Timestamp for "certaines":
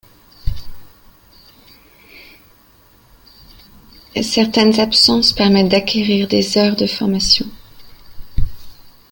4.19-4.79